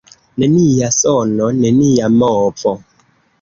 Nenia 0.43 0.87
sono, 0.99 1.51
nenia 1.59 2.09
movo. 2.15 2.73